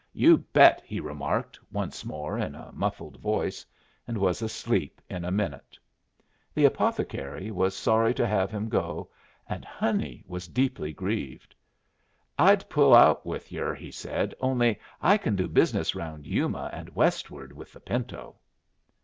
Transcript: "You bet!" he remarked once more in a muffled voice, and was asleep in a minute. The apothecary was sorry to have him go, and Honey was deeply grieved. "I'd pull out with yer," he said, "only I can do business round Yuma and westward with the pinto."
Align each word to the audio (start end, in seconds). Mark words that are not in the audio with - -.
"You 0.13 0.39
bet!" 0.39 0.81
he 0.83 0.99
remarked 0.99 1.59
once 1.71 2.03
more 2.03 2.35
in 2.35 2.55
a 2.55 2.71
muffled 2.71 3.17
voice, 3.17 3.63
and 4.07 4.17
was 4.17 4.41
asleep 4.41 4.99
in 5.11 5.23
a 5.23 5.29
minute. 5.31 5.77
The 6.55 6.65
apothecary 6.65 7.51
was 7.51 7.77
sorry 7.77 8.15
to 8.15 8.25
have 8.25 8.49
him 8.49 8.67
go, 8.67 9.11
and 9.47 9.63
Honey 9.63 10.23
was 10.25 10.47
deeply 10.47 10.91
grieved. 10.91 11.53
"I'd 12.39 12.67
pull 12.67 12.95
out 12.95 13.27
with 13.27 13.51
yer," 13.51 13.75
he 13.75 13.91
said, 13.91 14.33
"only 14.41 14.79
I 15.03 15.17
can 15.19 15.35
do 15.35 15.47
business 15.47 15.93
round 15.93 16.25
Yuma 16.25 16.71
and 16.73 16.89
westward 16.95 17.53
with 17.53 17.71
the 17.73 17.79
pinto." 17.79 18.37